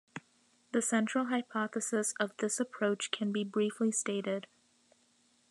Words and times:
The 0.71 0.81
central 0.81 1.25
hypothesis 1.25 2.15
of 2.19 2.35
this 2.37 2.59
approach 2.59 3.11
can 3.11 3.31
be 3.31 3.43
briefly 3.43 3.91
stated. 3.91 4.47